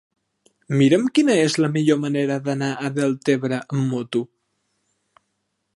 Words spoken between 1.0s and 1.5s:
quina